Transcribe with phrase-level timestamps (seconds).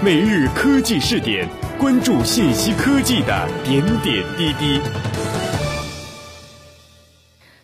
[0.00, 4.80] 每日科技试点，关注信息科技的点点滴滴。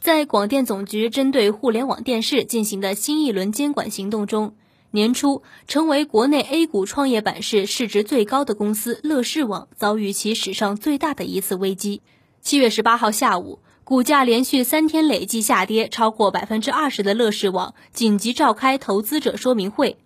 [0.00, 4.56] 在广电总局针对互联网电视进行的新一轮监管行动中，
[4.90, 12.02] 年初成为国内 A 股创业板市市值最高的公司乐视网遭遇其史上最大的一次危机。
[12.42, 13.60] 七月十八号下午。
[13.84, 19.96] 股价连续三天累计下跌超过百分之二十的乐视网紧急召开投资者说明会，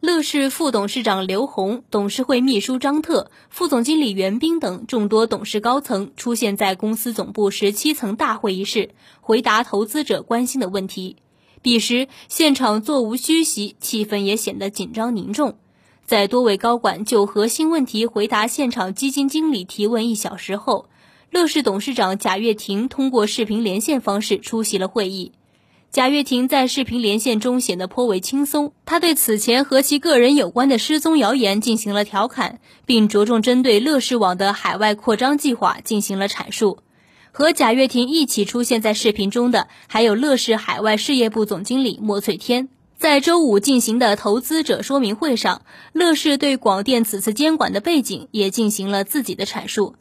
[0.00, 11.16] 乐视副董事长刘宏、董事会秘书张特、副总经理袁斌等众多董事高层出现在公司总部十七层大会议室，回答投资者关心的问题。
[11.60, 15.58] 彼时现场座无虚席，气氛也显得紧张凝重。
[16.06, 20.86] 在多位高管就核心问题回答现场基金经理提问一小时后。
[21.30, 25.30] 乐视董事长贾跃亭通过视频连线方式出席了会议。
[25.92, 36.78] 贾跃亭在视频连线中显得颇为轻松，他对此前和其个人有关的失踪谣言进行了调侃，并着重针对乐视网的海外扩张计划进行了阐述。
[37.32, 42.68] 和贾跃亭一起出现在视频中的还有乐视海外事业部总经理莫翠天。
[42.96, 49.96] 在周五进行的投资者说明会上，乐视对广电此次监管的背景也进行了自己的阐述。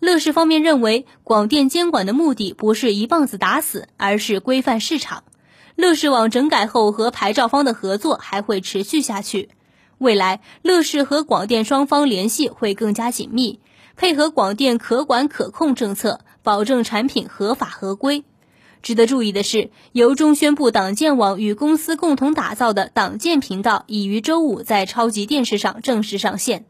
[0.00, 5.24] 乐视方面认为，广电监管的目的不是一棒子打死，而是规范市场。
[5.80, 9.48] 乐视网整改后和牌照方的合作还会持续下去，
[9.96, 13.60] 未来乐视和广电双方联系会更加紧密，
[13.96, 18.24] 配合广电可管可控政策，保证产品合法合规。
[18.82, 26.66] 值得注意的是，由中宣部党建网与公司共同打造的党建频道已于周五在超级电视上正式上线。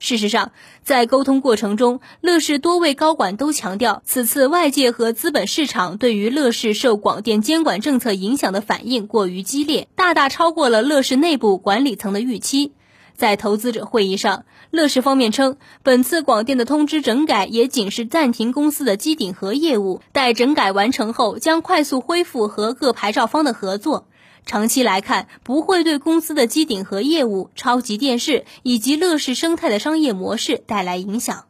[0.00, 0.50] 事实上，
[0.82, 12.72] 在沟通过程中，乐视多位高管都强调，此次外界和资本市场对于乐视受广电监管政策影响的反应过于激烈，大大超过了乐视内部管理层的预期。
[13.14, 24.06] 在投资者会议上，乐视方面称，本次广电的通知整改也仅是暂停公司的机顶盒业务，待整改完成后，将快速恢复和各牌照方的合作。
[24.46, 31.44] 长期来看，不会对公司的机顶盒业务、超级电视以及乐视生态的商业模式带来影响。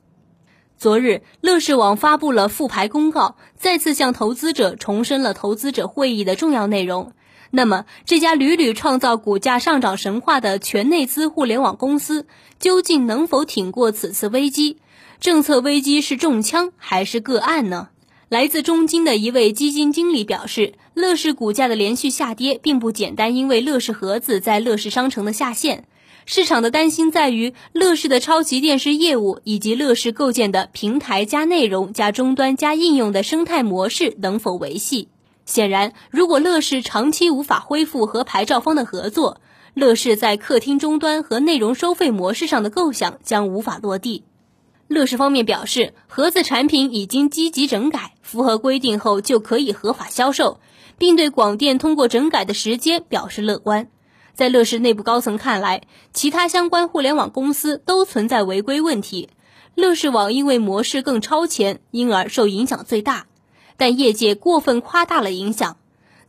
[0.77, 7.13] 昨日，乐视网发布了复牌公告，再次向投资者重申了投资者会议的重要内容。
[7.51, 12.27] 那么，这家屡屡创造股价上涨神话的全内资互联网公司，
[12.59, 14.79] 究竟能否挺过此次危机？
[15.19, 17.89] 政策危机是中枪还是个案呢？
[18.31, 25.89] 来自中金的一位基金经理表示，乐视股价的连续下跌并不简单，因为乐视盒子在乐视商城的下线。
[26.27, 35.09] 市场的担心在于乐视的超级电视业务以及乐视构建的平台加内容加终端加应用的生态模式能否维系。
[35.45, 39.41] 显然，如果乐视长期无法恢复和牌照方的合作，
[39.75, 44.23] 乐视在客厅终端和内容收费模式上的构想将无法落地。
[44.91, 50.59] 乐视方面表示，盒子产品已经积极整改，符合规定后就可以合法销售，
[50.99, 53.87] 并对广电通过整改的时间表示乐观。
[54.35, 59.29] 在乐视内部高层看来，其他相关互联网公司都存在违规问题，
[59.77, 63.27] 乐视网因为模式更超前，因而受影响最大。
[63.77, 65.77] 但业界过分夸大了影响，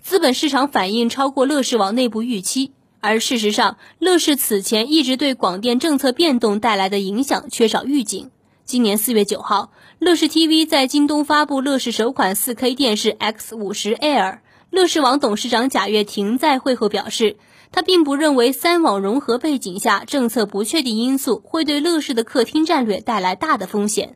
[0.04, 2.74] 资本市场反应超过乐视网内部预期。
[3.00, 8.30] 而事实上，乐视此前一直对广电政策变动带来的影响缺少预警。
[8.72, 14.40] 今年四月九号，乐视 TV 在京东发布乐视首款 4K 电视 X 五十 Air。
[14.70, 17.36] 乐视网董事长贾跃亭在会后表示，
[17.74, 24.16] 他并不认为三网融合背景下政策不确定因素会对乐视的客厅战略带来大的风险，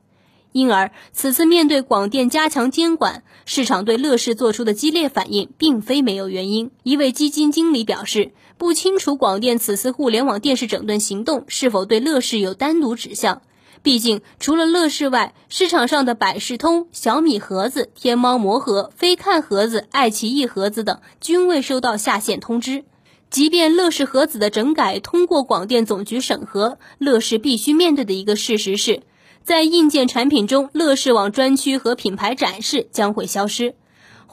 [0.54, 6.72] 因而此次面对广电加强监管，市场对乐视做出的激烈反应并非没有原因。
[6.84, 13.42] 一位基金经理表示，不清楚广电此次互联网电视整顿行动是否对乐视有单独指向。
[13.86, 22.84] 毕竟，除了乐视外，市场上的百事通、小米盒子、天猫魔盒、飞看盒子、爱奇艺盒子等均未收到下线通知。
[23.30, 29.04] 即便乐视盒子的整改通过广电总局审核，乐视必须面对的一个事实是，
[29.44, 33.76] 在硬件产品中，乐视网专区和品牌展示将会消失。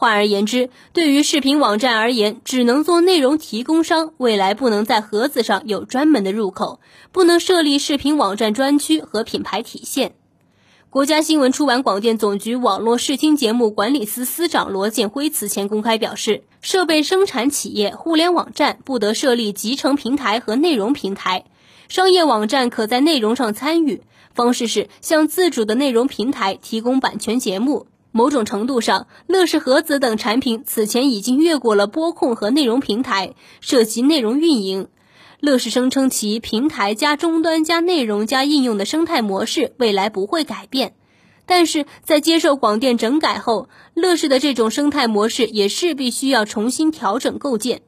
[0.02, 6.80] 换而言之，对于视频网站而言，只能做内容提供商，未来不能在盒子上有专门的入口，
[7.12, 10.14] 不能设立视频网站专区和品牌体现。
[10.90, 21.44] 国家新闻出版广电总局网络视听节目管理司司长罗建辉此前公开表示，设备生产企业互联网站不得设立集成平台和内容平台，
[21.88, 24.02] 商业网站可在内容上参与，
[24.34, 27.86] 方式是向自主的内容平台提供版权节目。
[28.12, 34.88] 某种程度上，乐视盒子等产品此前已经越过了播控和内容平台，涉及内容运营。
[35.40, 40.94] 乐视声称其平台加终端加内容加应用的生态模式未来不会改变，
[41.46, 47.80] 但是在接受广电整改后，乐视的这种生态模式也势必需要重新调整构建。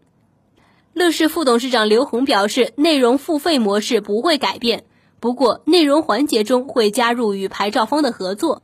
[0.94, 4.84] 乐视副董事长刘宏表示，内容付费模式不会改变，
[5.20, 8.62] 不过内容环节中会加入与牌照方的合作。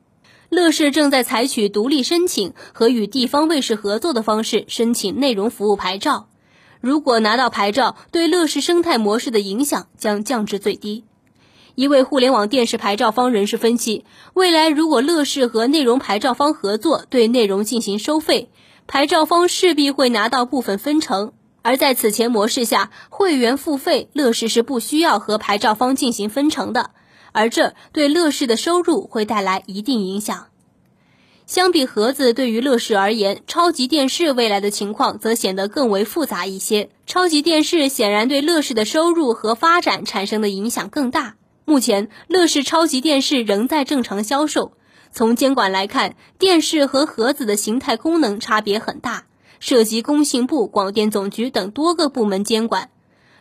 [0.51, 6.27] 乐视正在采取独立申请和与地方卫视合作的方式申请内容服务牌照。
[6.81, 11.05] 如果拿到牌照，对乐视生态模式的影响将降至最低。
[11.77, 14.05] 一位互联网电视牌照方人士分析，
[14.35, 18.51] 未来如果乐视和内容牌照方合作，对内容进行收费，
[18.89, 21.33] 牌照方势必会拿到部分分成。
[21.63, 26.91] 而在此前模式下，会员付费，乐视是不需要和牌照方进行分成的，
[27.33, 30.47] 而这对乐视的收入会带来一定影响。
[31.47, 36.91] 相比盒子，对于乐视而言，超级电视未来的情况则显得更为复杂一些。
[37.07, 41.35] 超级电视显然对乐视的收入和发展产生的影响更大。
[41.65, 44.73] 目前，乐视超级电视仍在正常销售。
[45.13, 49.25] 从监管来看，电视和盒子的形态功能差别很大。
[49.59, 52.91] 涉及工信部、广电总局等多个部门监管。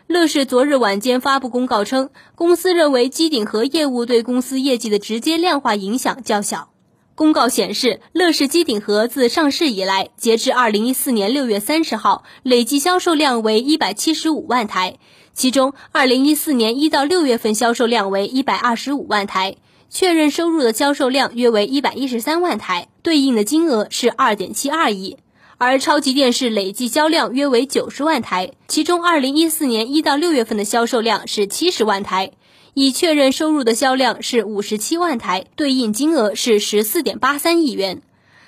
[0.10, 6.72] 乐视昨日晚间发布公告称，公司认为机顶盒业务对公司业绩的直接量化影响较小。
[7.14, 14.98] 公告显示，乐视机顶盒自上市以来，截至二零一四年六月三十号，累计销售量为一百七十五万台，
[15.36, 19.58] 其中二零一四年一到六月份销售量为一百二十五万台，
[19.92, 25.18] 确认收入的销售量约为一百一十三万台，对应的金额是二点七二亿。
[25.62, 32.32] 而超级电视累计销量约为九十万台，其中二零一四年一到六月份的销售量是七十万台，
[32.74, 38.02] 已确认收入的销量是五十七万台，对应金额是十四点八三亿元。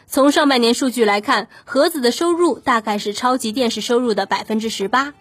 [0.07, 5.13] 从上半年数据来看，盒子的收入大概是超级电视收入的百分之十八。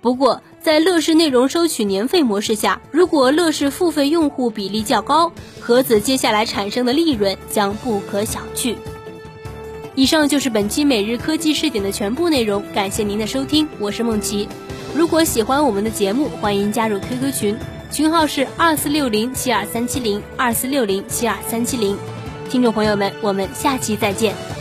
[0.00, 5.30] 不过，在乐视内容收取年费模式下，如果乐视付费用户比例较高，
[5.60, 8.76] 盒子接下来产生的利润将不可小觑。
[9.96, 14.48] 以上就是本期每日科技视点的全部内容，感谢您的收听，我是梦琪。
[14.92, 17.56] 如果喜欢我们的节目，欢迎加入 QQ 群，
[17.92, 21.96] 群号是二四六零七二三七零二四六零七二三七零。
[22.50, 24.53] 听众朋友们，我们下期再见。